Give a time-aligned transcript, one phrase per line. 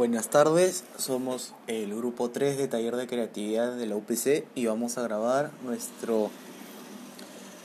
[0.00, 4.96] Buenas tardes, somos el grupo 3 de Taller de Creatividad de la UPC y vamos
[4.96, 6.30] a grabar nuestro,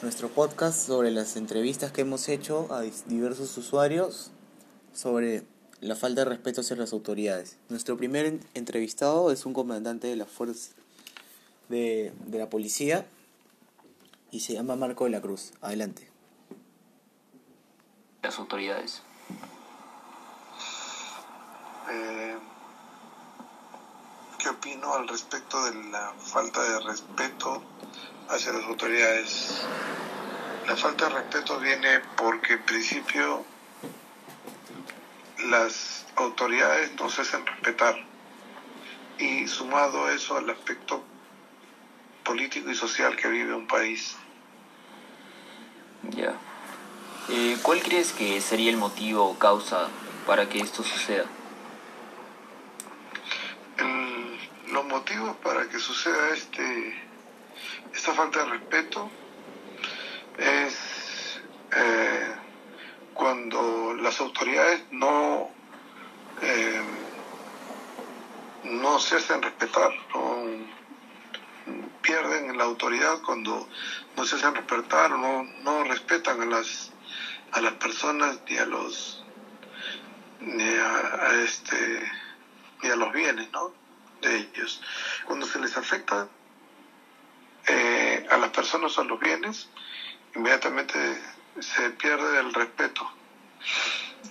[0.01, 4.31] nuestro podcast sobre las entrevistas que hemos hecho a diversos usuarios
[4.93, 5.45] sobre
[5.79, 7.55] la falta de respeto hacia las autoridades.
[7.69, 10.73] Nuestro primer entrevistado es un comandante de la fuerza
[11.69, 13.05] de, de la policía
[14.31, 15.53] y se llama Marco de la Cruz.
[15.61, 16.09] Adelante.
[18.23, 19.03] Las autoridades.
[21.89, 22.37] Eh,
[24.39, 27.63] ¿Qué opino al respecto de la falta de respeto
[28.29, 29.65] hacia las autoridades?
[30.67, 33.45] La falta de respeto viene porque en principio
[35.47, 37.95] las autoridades no se hacen respetar
[39.19, 41.03] y sumado eso al aspecto
[42.23, 44.15] político y social que vive un país.
[46.09, 46.33] Ya.
[47.29, 49.87] Eh, ¿Cuál crees que sería el motivo o causa
[50.25, 51.25] para que esto suceda?
[58.05, 59.09] Esta falta de respeto
[60.37, 61.41] es
[61.75, 62.35] eh,
[63.15, 65.49] cuando las autoridades no
[66.39, 66.83] eh,
[68.65, 70.45] no se hacen respetar, no
[72.03, 73.67] pierden la autoridad cuando
[74.15, 76.91] no se hacen respetar o no, no respetan a las
[77.53, 79.23] a las personas ni a los
[80.41, 82.11] ni a, este
[82.83, 83.71] ni a los bienes ¿no?
[84.21, 84.79] de ellos.
[85.25, 86.27] Cuando se les afecta
[88.35, 89.69] a las personas o a los bienes,
[90.35, 90.97] inmediatamente
[91.59, 93.09] se pierde el respeto.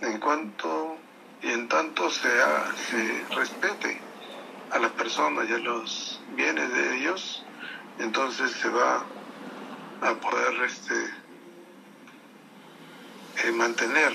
[0.02, 0.96] En cuanto
[1.42, 4.00] y en tanto se, ha- se respete
[4.70, 7.42] a las personas y a los bienes de ellos,
[7.98, 9.04] entonces se va
[10.02, 10.94] a poder este,
[13.44, 14.12] eh, mantener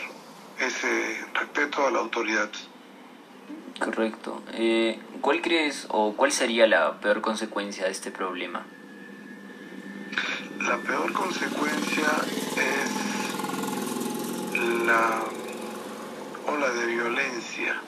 [0.60, 2.50] ese respeto a la autoridad.
[3.80, 4.44] Correcto.
[4.54, 8.66] Eh, ¿Cuál crees o cuál sería la peor consecuencia de este problema?
[10.62, 12.08] La peor consecuencia
[12.58, 12.92] es
[14.86, 15.24] la
[16.48, 17.82] ola de violencia.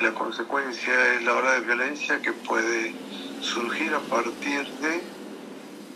[0.00, 2.94] La consecuencia es la ola de violencia que puede
[3.40, 5.02] surgir a partir de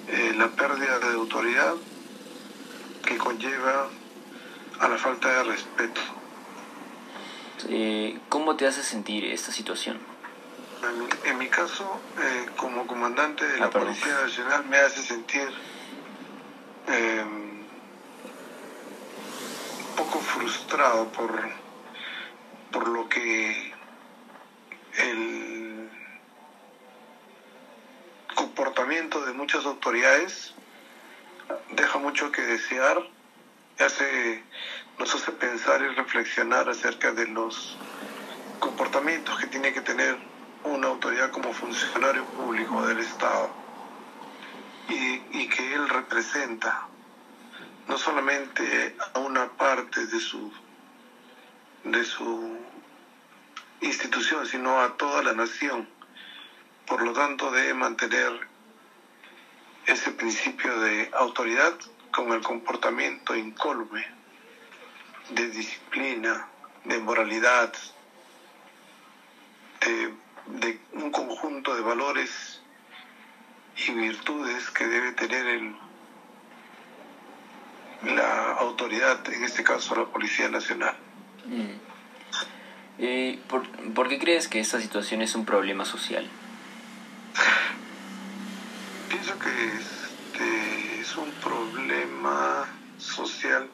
[0.08, 1.74] eh, la pérdida de autoridad
[3.04, 3.88] que conlleva
[4.80, 6.00] a la falta de respeto.
[7.68, 10.09] Eh, ¿Cómo te hace sentir esta situación?
[10.82, 13.70] En mi, en mi caso, eh, como comandante de la Ah.
[13.70, 15.48] Policía Nacional, me hace sentir
[16.88, 17.66] eh, un
[19.96, 21.30] poco frustrado por,
[22.72, 23.72] por lo que
[24.96, 25.90] el
[28.34, 30.54] comportamiento de muchas autoridades
[31.72, 32.98] deja mucho que desear,
[33.78, 34.42] hace,
[34.98, 37.76] nos hace pensar y reflexionar acerca de los
[38.60, 40.29] comportamientos que tiene que tener
[41.60, 43.50] funcionario público del Estado
[44.88, 46.86] y, y que él representa
[47.86, 50.50] no solamente a una parte de su
[51.84, 52.56] de su
[53.80, 55.86] institución sino a toda la nación.
[56.86, 58.46] Por lo tanto debe mantener
[59.86, 61.74] ese principio de autoridad
[62.10, 64.04] con el comportamiento incólume
[65.30, 66.48] de disciplina
[66.84, 67.72] de moralidad
[69.80, 70.12] de,
[70.54, 72.60] de un conjunto de valores
[73.76, 75.76] y virtudes que debe tener el,
[78.14, 80.96] la autoridad, en este caso la Policía Nacional.
[81.46, 81.90] Mm.
[82.98, 86.28] Eh, ¿por, por qué crees que esta situación es un problema social?
[89.08, 92.66] Pienso que este es un problema
[92.98, 93.70] social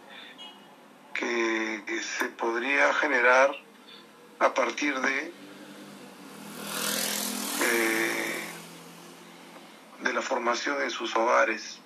[1.13, 3.51] que se podría generar
[4.39, 5.33] a partir de
[7.63, 8.45] eh,
[10.03, 11.81] de la formación en sus hogares.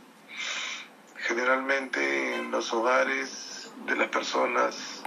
[1.17, 5.03] Generalmente en los hogares de las personas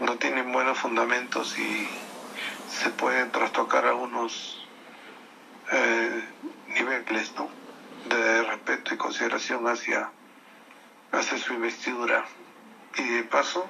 [0.00, 1.88] no tienen buenos fundamentos y
[2.68, 4.64] se pueden trastocar algunos
[5.72, 6.24] eh,
[6.68, 7.48] niveles ¿no?
[8.08, 10.10] de respeto y consideración hacia,
[11.12, 12.24] hacia su investidura.
[12.96, 13.68] Y de paso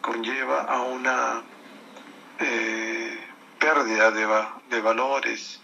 [0.00, 1.42] conlleva a una
[2.38, 3.25] eh,
[3.58, 5.60] pérdida de, va- de valores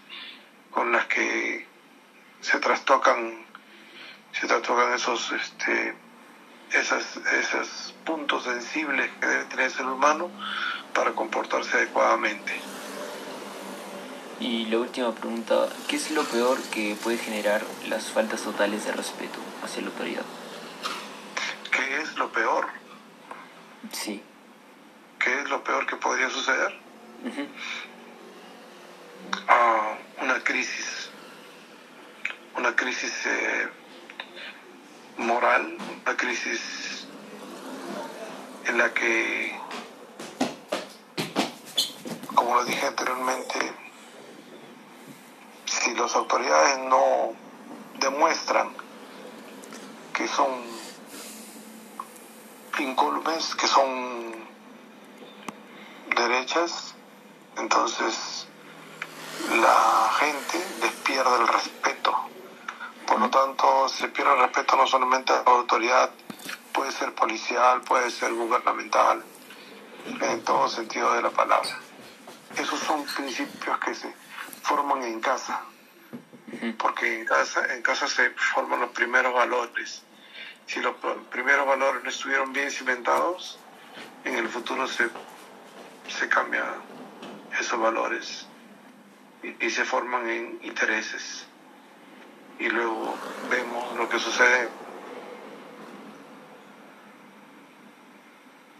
[0.71, 1.65] con las que
[2.41, 3.43] se trastocan
[4.33, 5.93] se trastocan esos este
[6.71, 10.31] esas, esos puntos sensibles que debe tener el ser humano
[10.93, 12.51] para comportarse adecuadamente.
[14.39, 18.91] Y la última pregunta, ¿qué es lo peor que puede generar las faltas totales de
[18.91, 20.23] respeto hacia la autoridad?
[21.71, 22.67] ¿Qué es lo peor?
[23.91, 24.21] Sí.
[25.19, 26.75] ¿Qué es lo peor que podría suceder?
[29.47, 31.09] A una crisis,
[32.57, 33.69] una crisis eh,
[35.17, 37.07] moral, una crisis
[38.65, 39.57] en la que,
[42.35, 43.71] como lo dije anteriormente,
[45.65, 47.35] si las autoridades no
[47.99, 48.69] demuestran
[50.13, 50.49] que son
[52.79, 54.35] incólumes, que son
[56.15, 56.92] derechas,
[57.57, 58.47] entonces
[59.49, 62.15] la gente les pierde el respeto.
[63.07, 66.09] Por lo tanto, se pierde el respeto no solamente a la autoridad,
[66.73, 69.23] puede ser policial, puede ser gubernamental,
[70.21, 71.77] en todo sentido de la palabra.
[72.57, 74.13] Esos son principios que se
[74.63, 75.61] forman en casa,
[76.77, 80.03] porque en casa, en casa se forman los primeros valores.
[80.65, 83.59] Si los pr- primeros valores no estuvieron bien cimentados,
[84.23, 85.09] en el futuro se,
[86.07, 86.63] se cambian
[87.59, 88.47] esos valores
[89.59, 91.45] y, se forman en intereses.
[92.59, 93.15] Y luego
[93.49, 94.69] vemos lo que sucede,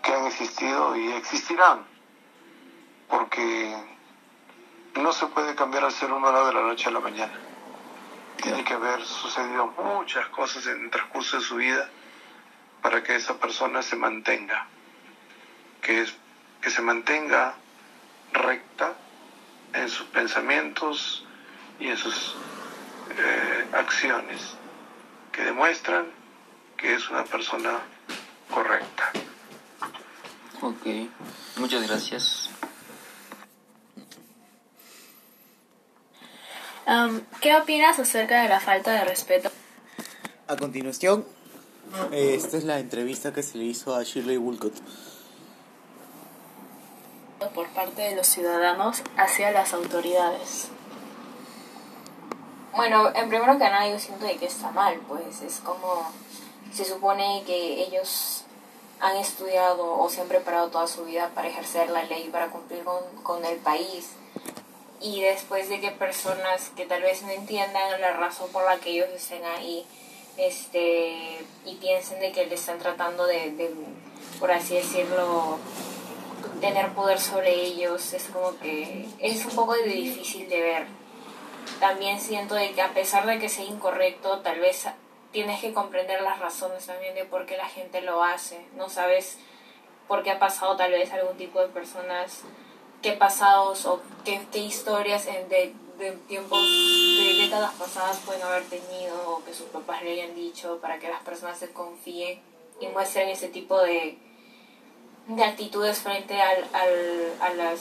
[0.01, 1.85] que han existido y existirán,
[3.09, 3.75] porque
[4.95, 7.33] no se puede cambiar al ser humano de la noche a la mañana.
[8.41, 11.89] Tiene que haber sucedido muchas cosas en el transcurso de su vida
[12.81, 14.67] para que esa persona se mantenga,
[15.81, 16.13] que, es,
[16.61, 17.55] que se mantenga
[18.33, 18.93] recta
[19.73, 21.25] en sus pensamientos
[21.79, 22.35] y en sus
[23.17, 24.41] eh, acciones
[25.31, 26.05] que demuestran
[26.77, 27.79] que es una persona
[28.49, 29.11] correcta.
[30.61, 30.85] Ok,
[31.57, 32.49] muchas gracias.
[37.41, 39.49] ¿Qué opinas acerca de la falta de respeto
[40.47, 41.25] A continuación,
[42.11, 44.73] esta es la entrevista que se le hizo a Shirley Woolcott.
[47.49, 50.69] Por parte de los ciudadanos hacia las autoridades?
[52.75, 56.11] Bueno, en primero que nada yo siento de que está mal, pues es como
[56.73, 58.43] se supone que ellos
[58.99, 62.83] han estudiado o se han preparado toda su vida para ejercer la ley, para cumplir
[62.83, 64.11] con, con el país.
[65.01, 68.91] Y después de que personas que tal vez no entiendan la razón por la que
[68.91, 69.85] ellos estén ahí,
[70.37, 73.71] este, y piensen de que le están tratando de, de
[74.39, 75.59] por así decirlo,
[76.63, 80.87] tener poder sobre ellos, es como que es un poco difícil de ver
[81.79, 84.85] también siento de que a pesar de que sea incorrecto, tal vez
[85.33, 88.65] tienes que comprender las razones también de por qué la gente lo hace.
[88.77, 89.37] No sabes
[90.07, 92.41] por qué ha pasado tal vez algún tipo de personas,
[93.01, 98.63] qué pasados o qué, qué historias en- de, de tiempos, de décadas pasadas pueden haber
[98.65, 102.39] tenido o que sus papás le hayan dicho para que las personas se confíen
[102.79, 104.17] y muestren ese tipo de,
[105.27, 107.79] de actitudes frente al, al, a las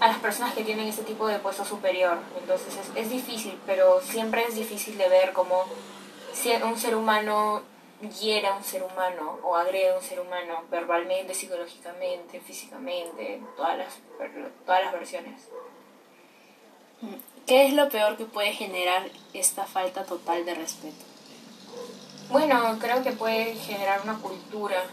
[0.00, 2.18] a las personas que tienen ese tipo de puesto superior.
[2.40, 5.64] Entonces es, es difícil, pero siempre es difícil de ver cómo
[6.64, 7.62] un ser humano
[8.20, 13.76] hiere a un ser humano o agrede a un ser humano verbalmente, psicológicamente, físicamente, todas
[13.76, 13.98] las,
[14.64, 15.48] todas las versiones.
[17.46, 21.04] ¿Qué es lo peor que puede generar esta falta total de respeto?
[22.30, 24.84] Bueno, creo que puede generar una cultura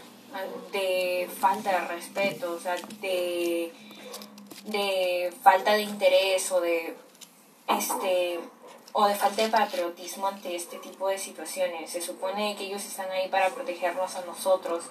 [0.72, 3.72] de falta de respeto, o sea, de,
[4.64, 6.96] de falta de interés o de
[7.68, 8.40] este
[8.92, 11.90] o de falta de patriotismo ante este tipo de situaciones.
[11.90, 14.84] Se supone que ellos están ahí para protegernos a nosotros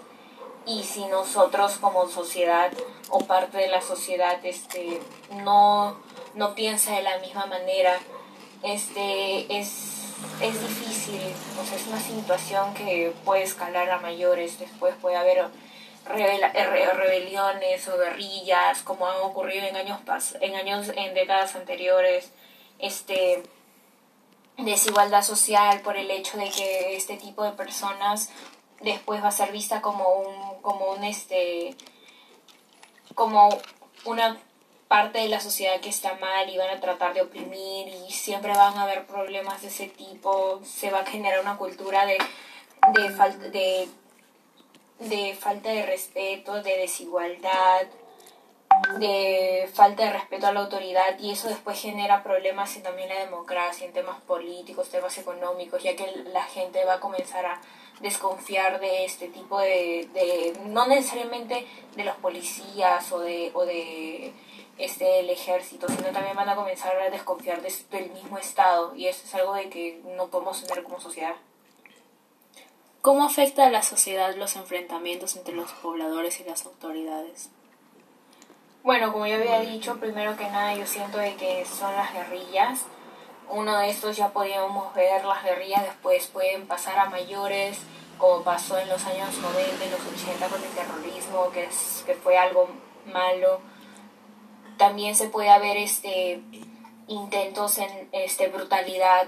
[0.66, 2.72] y si nosotros como sociedad
[3.10, 5.00] o parte de la sociedad este
[5.44, 5.98] no
[6.34, 8.00] no piensa de la misma manera
[8.64, 9.95] este es
[10.42, 11.22] es difícil
[11.62, 14.60] o sea es una situación que puede escalar a mayores.
[14.60, 15.46] Después puede haber
[16.06, 22.32] re- rebeliones o guerrillas como han ocurrido en años pas en años en décadas anteriores.
[22.80, 23.44] Este
[24.58, 28.30] desigualdad social por el hecho de que este tipo de personas
[28.82, 31.76] después va a ser vista como un como un este
[33.16, 33.50] como
[34.06, 34.38] una
[34.96, 38.54] parte de la sociedad que está mal y van a tratar de oprimir y siempre
[38.54, 42.18] van a haber problemas de ese tipo se va a generar una cultura de
[42.94, 43.46] de falta
[45.00, 47.88] de falta de respeto de desigualdad
[48.98, 53.20] de falta de respeto a la autoridad y eso después genera problemas en también la
[53.20, 57.60] democracia, en temas políticos, temas económicos, ya que la gente va a comenzar a
[58.00, 64.34] desconfiar de este tipo de, de no necesariamente de los policías o de
[64.78, 69.08] este el ejército, sino también van a comenzar a desconfiar de- del mismo Estado y
[69.08, 71.36] eso es algo de que no podemos tener como sociedad.
[73.02, 77.50] ¿Cómo afecta a la sociedad los enfrentamientos entre los pobladores y las autoridades?
[78.84, 82.82] Bueno, como yo había dicho, primero que nada yo siento de que son las guerrillas.
[83.50, 87.78] Uno de estos ya podíamos ver las guerrillas, después pueden pasar a mayores,
[88.18, 92.16] como pasó en los años 90 y los 80 con el terrorismo, que, es, que
[92.16, 92.68] fue algo
[93.06, 93.60] malo.
[94.78, 96.42] También se puede haber este,
[97.08, 99.28] intentos en este, brutalidad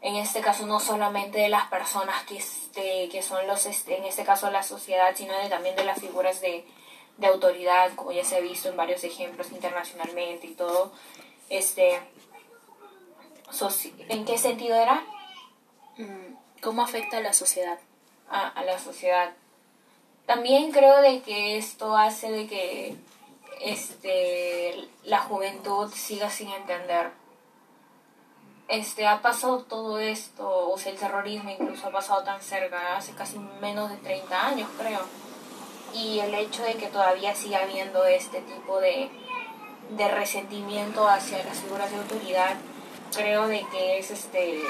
[0.00, 4.04] en este caso no solamente de las personas que, este, que son los, este, en
[4.04, 6.64] este caso la sociedad, sino también de las figuras de,
[7.16, 10.92] de, autoridad, como ya se ha visto en varios ejemplos internacionalmente y todo.
[11.48, 12.00] Este,
[14.08, 15.02] ¿En qué sentido era?
[15.96, 17.78] Mm, ¿Cómo afecta a la sociedad?
[18.30, 19.32] A, a la sociedad.
[20.26, 22.96] También creo de que esto hace de que
[23.60, 27.12] este, la juventud siga sin entender
[28.68, 33.12] este, ha pasado todo esto, o sea, el terrorismo incluso ha pasado tan cerca, hace
[33.12, 35.00] casi menos de 30 años, creo.
[35.94, 39.10] Y el hecho de que todavía siga habiendo este tipo de,
[39.96, 42.56] de resentimiento hacia las figuras de autoridad,
[43.16, 44.62] creo de que es este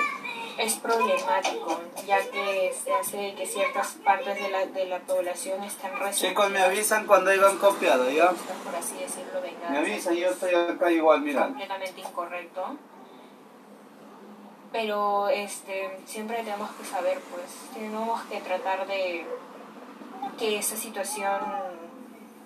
[0.59, 5.93] es problemático, ya que se hace que ciertas partes de la, de la población están
[5.93, 6.19] resentidas.
[6.19, 8.31] Chicos, me avisan cuando hayan copiado, ¿ya?
[8.31, 11.45] Por así decirlo, Me avisan, yo estoy acá igual, mira.
[11.45, 12.77] Completamente incorrecto
[14.73, 19.27] pero este siempre tenemos que saber pues tenemos que tratar de
[20.39, 21.41] que esa situación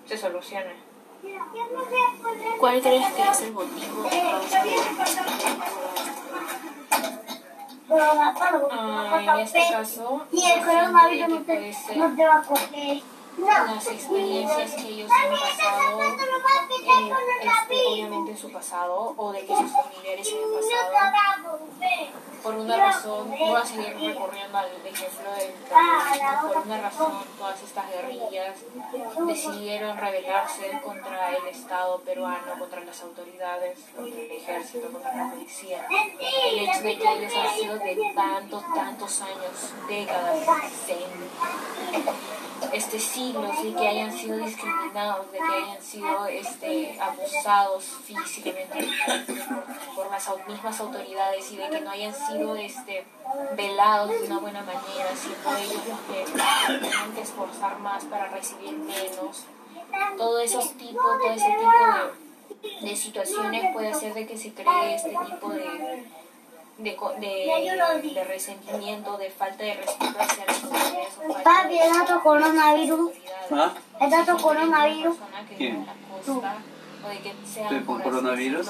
[0.05, 0.73] se solucione
[2.59, 4.09] ¿Cuál crees que es el motivo
[7.99, 10.25] ah, en este caso,
[11.47, 13.03] puede ser
[13.37, 16.01] las experiencias que ellos han pasado,
[17.41, 21.59] este, obviamente en su pasado, o de que sus familiares han pasado.
[22.43, 25.53] Por una razón, voy a seguir recurriendo al ejemplo del
[26.53, 28.57] por una razón todas estas guerrillas
[29.25, 35.87] decidieron rebelarse contra el Estado peruano, contra las autoridades, contra el ejército, contra la policía.
[35.89, 40.37] El hecho de que ellos han sido de tantos, tantos años, décadas,
[42.71, 48.87] este, siglos y que hayan sido discriminados, de que hayan sido este, abusados físicamente
[49.95, 53.05] por, las mismas autoridades y de que no hayan sido este,
[53.55, 58.73] velados de una buena manera, siendo ellos los que tienen que esforzar más para recibir
[58.77, 59.45] menos.
[60.17, 64.95] Todo esos tipos, todo ese tipo de, de situaciones puede hacer de que se cree
[64.95, 66.03] este tipo de
[66.77, 71.07] de, de, de, resentimiento, de falta de respeto hacia las mujeres.
[71.43, 73.11] Papi, ¿es dato coronavirus?
[73.51, 73.73] ¿Ah?
[74.01, 75.17] ¿Es dato coronavirus?
[75.57, 75.85] ¿Quién?
[77.05, 78.67] O de que sean ¿Estoy con coronavirus?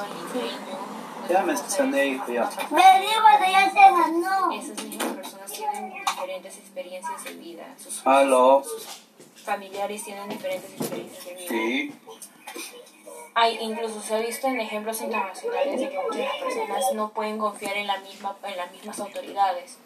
[1.29, 2.49] Ya me sané, ya.
[2.71, 4.51] Me digo que ya se ganó.
[4.51, 7.63] Esas mismas personas tienen diferentes experiencias de vida.
[7.77, 11.47] Sus, sus familiares tienen diferentes experiencias de vida.
[11.47, 11.93] Sí.
[13.35, 17.77] Hay, incluso se ha visto en ejemplos internacionales de que muchas personas no pueden confiar
[17.77, 19.77] en, la misma, en las mismas autoridades.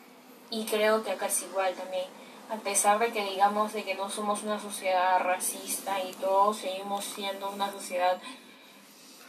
[0.50, 2.06] Y creo que acá es igual también.
[2.50, 7.04] A pesar de que digamos de que no somos una sociedad racista y todos seguimos
[7.04, 8.20] siendo una sociedad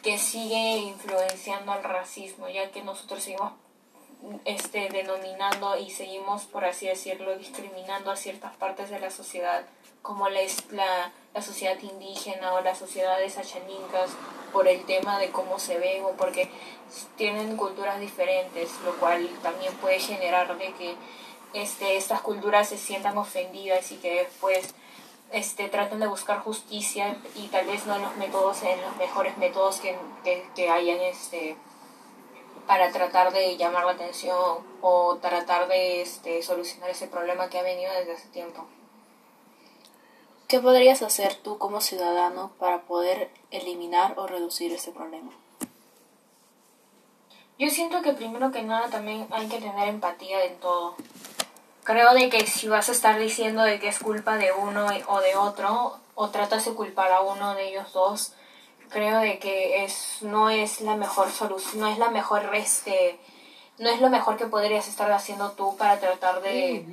[0.02, 3.52] que sigue influenciando al racismo, ya que nosotros seguimos
[4.44, 9.64] este, denominando y seguimos, por así decirlo, discriminando a ciertas partes de la sociedad,
[10.02, 14.10] como la, la, la sociedad indígena o las sociedades achanincas,
[14.52, 16.48] por el tema de cómo se ven o porque
[17.16, 20.94] tienen culturas diferentes, lo cual también puede generar de que
[21.54, 24.74] este, estas culturas se sientan ofendidas y que después
[25.32, 29.36] este, traten de buscar justicia y tal vez no en los métodos, en los mejores
[29.38, 31.56] métodos que, que, que hayan este,
[32.66, 37.62] para tratar de llamar la atención o tratar de este, solucionar ese problema que ha
[37.62, 38.66] venido desde hace tiempo.
[40.48, 45.30] ¿Qué podrías hacer tú como ciudadano para poder eliminar o reducir ese problema?
[47.58, 50.94] Yo siento que primero que nada también hay que tener empatía en todo.
[51.84, 55.20] Creo de que si vas a estar diciendo de que es culpa de uno o
[55.20, 58.32] de otro, o tratas de culpar a uno de ellos dos,
[58.88, 63.20] creo de que es no es la mejor solución, no es la mejor este
[63.76, 66.86] no es lo mejor que podrías estar haciendo tú para tratar de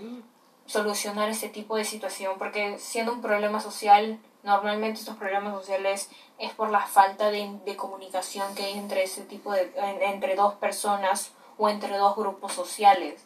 [0.65, 6.51] solucionar este tipo de situación, porque siendo un problema social, normalmente estos problemas sociales es
[6.53, 11.31] por la falta de, de comunicación que hay entre ese tipo de entre dos personas
[11.57, 13.25] o entre dos grupos sociales.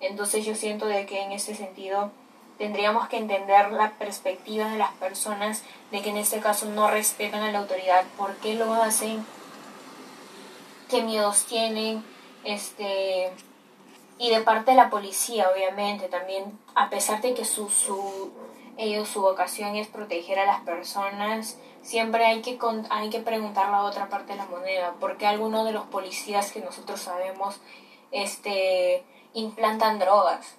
[0.00, 2.10] Entonces yo siento de que en ese sentido
[2.58, 7.42] tendríamos que entender la perspectiva de las personas de que en este caso no respetan
[7.42, 9.24] a la autoridad, por qué lo hacen,
[10.90, 12.04] qué miedos tienen,
[12.44, 13.30] este
[14.18, 18.30] y de parte de la policía obviamente también a pesar de que su, su,
[18.76, 23.70] ellos, su vocación es proteger a las personas, siempre hay que, con- hay que preguntar
[23.70, 24.94] la otra parte de la moneda.
[25.00, 27.56] ¿Por qué algunos de los policías que nosotros sabemos
[28.12, 29.04] este,
[29.34, 30.56] implantan drogas?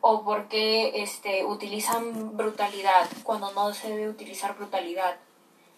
[0.00, 5.16] ¿O por qué este, utilizan brutalidad cuando no se debe utilizar brutalidad?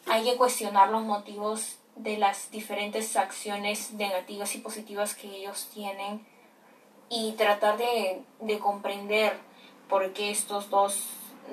[0.06, 6.26] Hay que cuestionar los motivos de las diferentes acciones negativas y positivas que ellos tienen
[7.08, 9.38] y tratar de, de comprender
[9.88, 11.08] por qué estos dos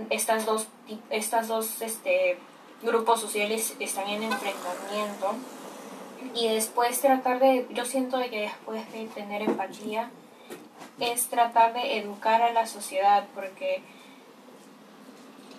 [0.10, 0.68] estas dos
[1.10, 2.38] estas dos este
[2.82, 5.34] grupos sociales están en enfrentamiento.
[6.36, 10.10] Y después tratar de yo siento que después de tener empatía
[11.00, 13.82] es tratar de educar a la sociedad porque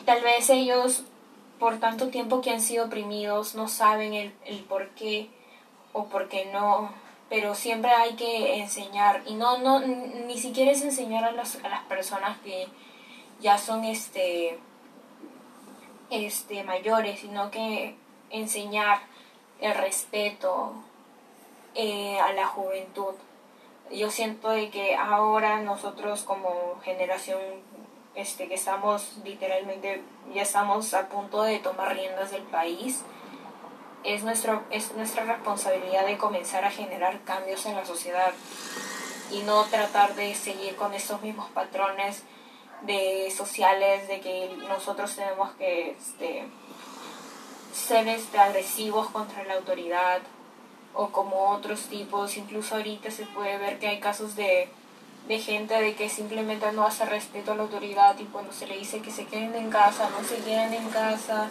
[0.05, 1.05] tal vez ellos
[1.59, 5.29] por tanto tiempo que han sido oprimidos no saben el, el por qué
[5.93, 6.91] o por qué no
[7.29, 11.69] pero siempre hay que enseñar y no no ni siquiera es enseñar a las, a
[11.69, 12.69] las personas que
[13.41, 14.59] ya son este
[16.11, 17.97] este mayores sino que
[18.31, 19.01] enseñar
[19.61, 20.75] el respeto
[21.75, 23.15] eh, a la juventud.
[23.91, 27.41] Yo siento de que ahora nosotros como generación
[28.15, 30.03] este que estamos literalmente
[30.33, 33.03] ya estamos a punto de tomar riendas del país
[34.05, 38.33] es nuestro es nuestra responsabilidad de comenzar a generar cambios en la sociedad
[39.31, 42.23] y no tratar de seguir con estos mismos patrones
[42.83, 46.45] de sociales de que nosotros tenemos que este,
[47.73, 50.21] ser este, agresivos contra la autoridad
[50.93, 52.37] o como otros tipos.
[52.37, 54.69] Incluso ahorita se puede ver que hay casos de
[55.29, 58.77] de gente de que simplemente no hace respeto a la autoridad y cuando se le
[58.77, 61.49] dice que se queden en casa, no se queden en casa,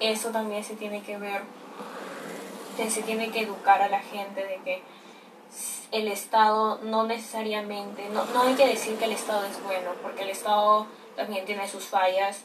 [0.00, 1.42] eso también se tiene que ver,
[2.76, 4.82] se tiene que educar a la gente de que
[5.90, 10.22] el Estado no necesariamente, no, no hay que decir que el Estado es bueno, porque
[10.22, 10.86] el Estado
[11.16, 12.44] también tiene sus fallas,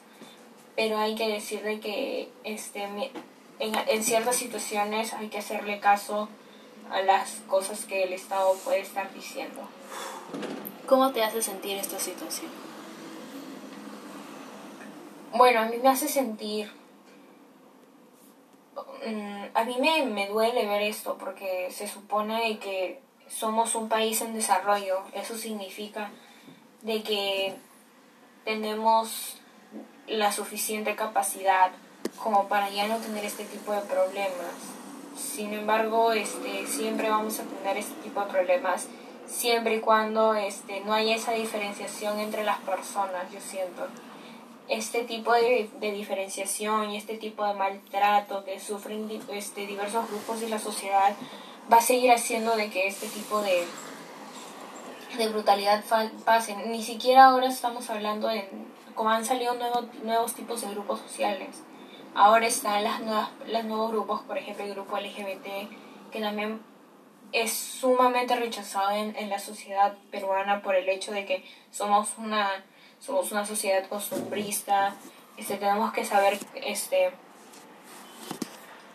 [0.76, 6.28] pero hay que decir de que este, en, en ciertas situaciones hay que hacerle caso
[6.92, 9.62] a las cosas que el Estado puede estar diciendo.
[10.86, 12.52] ¿Cómo te hace sentir esta situación?
[15.34, 16.77] Bueno, a mí me hace sentir...
[19.06, 24.22] mm, A mí me, me duele ver esto porque se supone que somos un país
[24.22, 25.02] en desarrollo.
[25.14, 26.12] Eso significa
[26.82, 27.56] de que
[28.46, 29.38] tenemos
[30.08, 31.72] la suficiente capacidad
[32.24, 34.54] como para ya no tener este tipo de problemas.
[35.16, 38.88] Sin embargo, este, siempre vamos a tener este tipo de problemas
[39.28, 43.88] siempre y cuando este, no haya esa diferenciación entre las personas, yo siento
[44.70, 50.42] este tipo de, de diferenciación y este tipo de maltrato que sufren este, diversos grupos
[50.42, 51.16] de la sociedad
[51.72, 53.66] va a seguir haciendo de que este tipo de,
[55.18, 55.84] de brutalidad
[56.26, 56.56] pase.
[56.68, 58.50] Ni siquiera ahora estamos hablando de
[58.96, 61.64] como han salido nuevos, nuevos tipos de grupos sociales.
[62.16, 66.62] Ahora están las nuevas, los nuevos grupos, por ejemplo el grupo LGBT, que también
[67.32, 72.50] es sumamente rechazado en, en la sociedad peruana por el hecho de que somos una
[73.00, 74.96] somos una sociedad costumbrista
[75.38, 77.12] este tenemos que saber este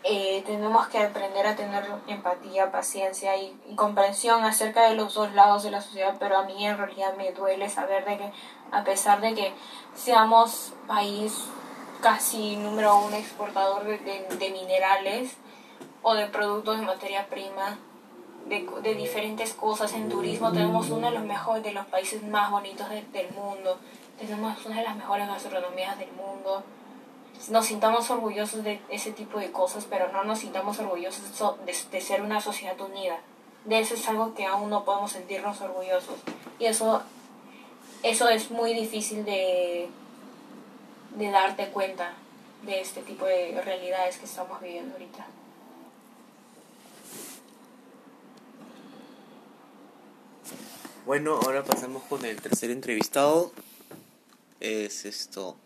[0.05, 5.63] eh, tenemos que aprender a tener empatía paciencia y, comprensión acerca de los dos lados
[5.63, 8.31] de la sociedad pero a mí en realidad me duele saber de que
[8.71, 9.53] a pesar de que
[9.95, 11.33] seamos país
[12.01, 15.37] casi número uno exportador de- de minerales
[16.01, 17.77] o de productos de materia prima
[18.61, 20.51] de, de diferentes cosas en turismo.
[20.51, 23.77] Tenemos uno de los mejores de los países más bonitos de- del mundo.
[24.19, 26.63] Tenemos una de las mejores gastronomías del mundo.
[27.49, 31.75] Nos sintamos orgullosos de ese tipo de cosas pero no nos sintamos orgullosos so- de,
[31.91, 33.17] de ser una sociedad unida.
[33.65, 36.15] De eso es algo que aún no podemos sentirnos orgullosos.
[36.59, 37.01] Y eso
[38.03, 39.89] eso es muy difícil de
[41.15, 42.13] de darte cuenta
[42.63, 45.25] de este tipo de realidades que estamos viviendo ahorita
[51.05, 53.51] Bueno, ahora pasamos con el tercer entrevistado.
[54.61, 55.57] Es esto,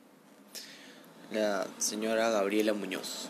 [1.30, 3.30] la señora Gabriela Muñoz.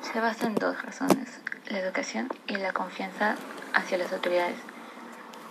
[0.00, 1.28] Se basa en dos razones,
[1.68, 3.36] la educación y la confianza
[3.74, 4.56] hacia las autoridades.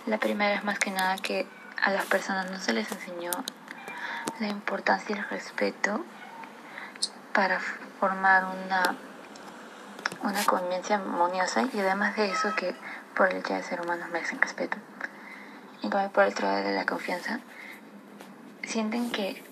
[0.06, 1.46] La primera es más que nada que
[1.80, 3.30] a las personas no se les enseñó
[4.40, 6.04] la importancia y el respeto
[7.32, 7.60] para
[8.00, 8.96] formar una,
[10.24, 12.74] una convivencia armoniosa y además de eso que
[13.16, 14.76] por el hecho de ser humanos merecen respeto.
[15.80, 17.40] Cambio, por el lado de la confianza,
[18.62, 19.42] sienten que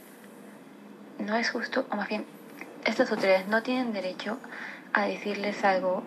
[1.19, 2.27] no es justo, o más bien,
[2.85, 4.39] estas autoridades no tienen derecho
[4.93, 6.05] a decirles algo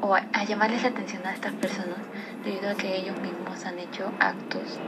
[0.00, 2.00] o a, a llamarles la atención a estas personas
[2.44, 4.78] debido a que ellos mismos han hecho actos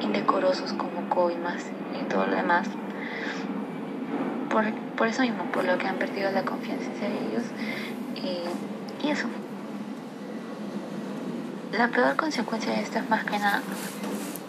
[0.00, 2.68] indecorosos como coimas y todo lo demás.
[4.50, 7.44] Por, por eso mismo, por lo que han perdido la confianza en ellos
[8.16, 8.44] y,
[9.06, 9.28] y eso.
[11.72, 13.62] La peor consecuencia de esto es más que nada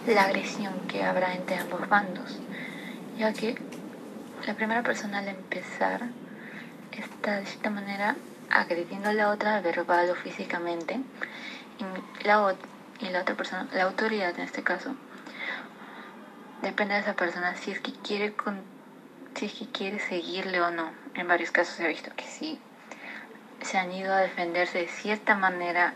[0.06, 2.38] la agresión que habrá entre ambos bandos,
[3.16, 3.56] ya que
[4.46, 6.02] la primera persona al empezar
[6.92, 8.16] está de cierta manera
[8.50, 11.00] agrediendo a la otra verbal o físicamente
[11.78, 12.54] y la,
[13.00, 14.94] y la otra persona, la autoridad en este caso,
[16.60, 18.34] depende de esa persona si es que quiere
[19.34, 20.92] si es que quiere seguirle o no.
[21.14, 22.60] En varios casos ha visto que sí
[23.62, 25.94] se han ido a defenderse de cierta manera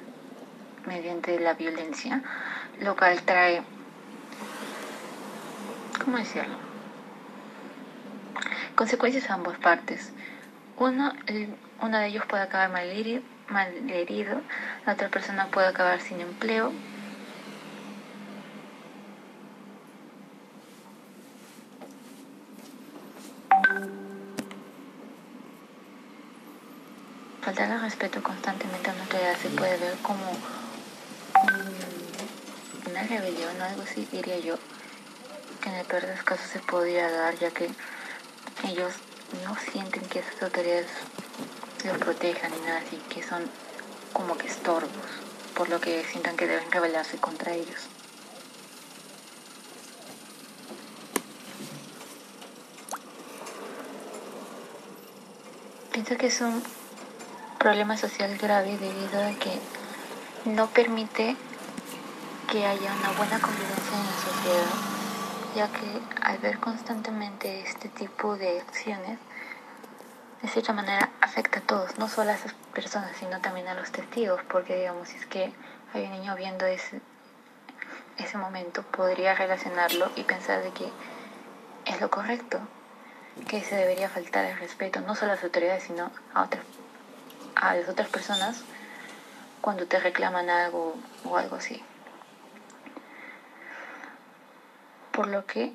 [0.86, 2.22] mediante la violencia,
[2.80, 3.62] lo cual trae,
[6.04, 6.56] ¿cómo decirlo?
[8.74, 10.12] Consecuencias a ambas partes.
[10.76, 14.40] Uno, el- uno de ellos puede acabar malherido, malherido,
[14.86, 16.72] la otra persona puede acabar sin empleo.
[27.42, 30.20] Faltar al respeto constantemente a una autoridad se puede ver como
[32.98, 34.56] una rebelión o algo así, diría yo,
[35.62, 37.70] que en el peor de los casos se podría dar, ya que
[38.66, 38.92] ellos
[39.44, 40.87] no sienten que esas autoridades
[41.84, 43.48] los protejan ni nada así, que son
[44.12, 44.90] como que estorbos,
[45.54, 47.88] por lo que sientan que deben rebelarse contra ellos.
[55.92, 56.62] Pienso que es un
[57.58, 59.58] problema social grave debido a que
[60.44, 61.37] no permite
[62.48, 64.66] que haya una buena convivencia en la sociedad,
[65.54, 69.18] ya que al ver constantemente este tipo de acciones,
[70.40, 73.92] de cierta manera afecta a todos, no solo a esas personas, sino también a los
[73.92, 75.52] testigos, porque digamos, si es que
[75.92, 77.02] hay un niño viendo ese,
[78.16, 80.90] ese momento, podría relacionarlo y pensar de que
[81.84, 82.61] es lo correcto,
[83.46, 86.64] que se debería faltar el respeto, no solo a las autoridades, sino a otras,
[87.56, 88.62] a las otras personas
[89.61, 91.84] cuando te reclaman algo o algo así.
[95.18, 95.72] Por lo que,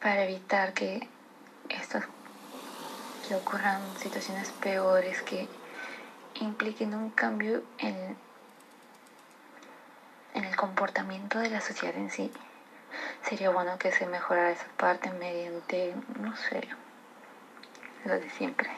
[0.00, 1.06] para evitar que
[1.68, 2.02] estos
[3.28, 5.46] que ocurran situaciones peores que
[6.40, 8.16] impliquen un cambio en,
[10.32, 12.32] en el comportamiento de la sociedad en sí,
[13.22, 16.66] sería bueno que se mejorara esa parte mediante, no sé,
[18.06, 18.70] lo de siempre,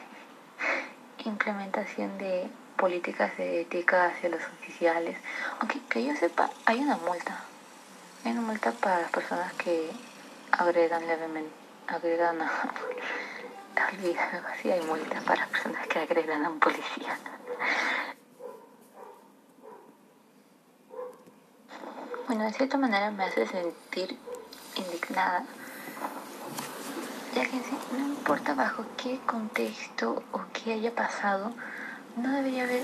[1.23, 5.17] implementación de políticas de ética hacia los oficiales.
[5.61, 7.45] Aunque que yo sepa, hay una multa.
[8.25, 9.89] Hay una multa para las personas que
[10.51, 11.53] agredan levemente,
[11.87, 12.49] agredan a...
[13.91, 17.17] Olvídalo, sí hay multa para personas que agredan a un policía.
[22.27, 24.17] Bueno, de cierta manera me hace sentir
[24.75, 25.45] indignada,
[27.33, 27.57] ya que
[27.91, 31.53] no importa bajo qué contexto o qué haya pasado,
[32.15, 32.83] no debería haber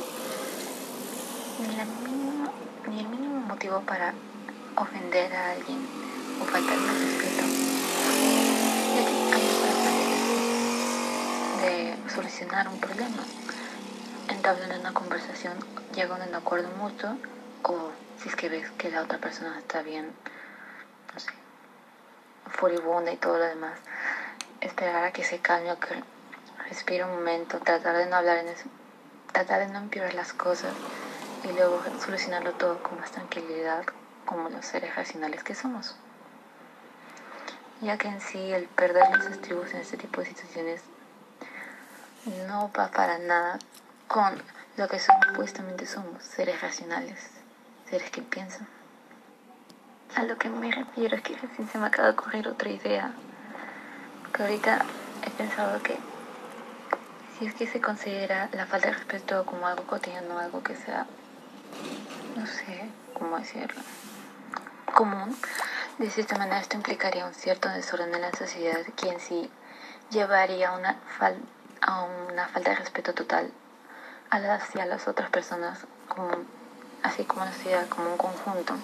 [2.90, 4.14] ni el mínimo motivo para
[4.76, 5.88] ofender a alguien
[6.42, 7.44] o faltarle al respeto.
[8.96, 10.24] Ya que hay maneras
[11.62, 13.24] de solucionar un problema.
[14.28, 15.54] Entablando una conversación,
[15.94, 17.18] llegando a un acuerdo mutuo
[17.64, 20.12] o si es que ves que la otra persona está bien,
[21.14, 21.32] no sé,
[22.48, 23.80] furibunda y todo lo demás,
[24.62, 26.04] esperar a que se calme o que
[26.70, 28.66] respire un momento, tratar de no hablar en eso,
[29.32, 30.74] tratar de no empeorar las cosas
[31.44, 33.84] y luego solucionarlo todo con más tranquilidad
[34.26, 35.96] como los seres racionales que somos.
[37.82, 40.82] Ya que en sí el perder los estribos en este tipo de situaciones
[42.48, 43.60] no va para nada
[44.08, 44.42] con
[44.78, 47.30] lo que supuestamente somos, seres racionales,
[47.90, 48.68] seres que piensan.
[50.16, 53.12] A lo que me refiero es que recién se me acaba de ocurrir otra idea.
[54.34, 54.86] Que ahorita
[55.26, 55.98] he pensado que
[57.38, 61.06] si es que se considera la falta de respeto como algo cotidiano, algo que sea,
[62.36, 63.82] no sé cómo decirlo,
[64.94, 65.36] común,
[65.98, 69.50] de cierta manera esto implicaría un cierto desorden en la sociedad que en sí
[70.10, 71.38] llevaría una, fal
[71.82, 73.52] a una falta de respeto total
[74.30, 76.30] hacia las otras personas, como,
[77.04, 78.76] así como la sociedad como un conjunto.